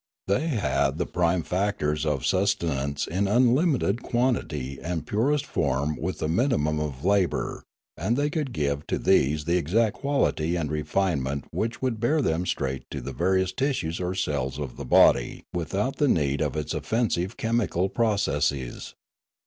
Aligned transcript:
They 0.27 0.47
had 0.47 0.97
the 0.97 1.05
prime 1.05 1.43
factors 1.43 2.07
of 2.07 2.25
sustenance 2.25 3.05
in 3.05 3.27
unlimited 3.27 4.01
quantity 4.01 4.79
and 4.81 5.05
purest 5.05 5.45
form 5.45 5.95
with 5.95 6.17
the 6.17 6.27
minimum 6.27 6.79
of 6.79 7.05
labour, 7.05 7.61
and 7.95 8.17
they 8.17 8.31
could 8.31 8.51
give 8.51 8.87
to 8.87 8.97
these 8.97 9.45
the 9.45 9.57
exact 9.57 9.97
quality 9.97 10.55
and 10.55 10.71
refinement 10.71 11.45
which 11.51 11.83
would 11.83 11.99
bear 11.99 12.23
them 12.23 12.47
straight 12.47 12.83
to 12.89 12.99
the 12.99 13.13
various 13.13 13.51
tissues 13.51 13.99
or 13.99 14.15
cells 14.15 14.57
of 14.57 14.75
the 14.75 14.85
body 14.85 15.43
without 15.53 15.97
the 15.97 16.07
need 16.07 16.41
of 16.41 16.55
its 16.57 16.73
offensive 16.73 17.37
chemical 17.37 17.81
1 17.81 17.89
10 17.89 17.93
Limanora 17.93 17.93
processes. 17.93 18.95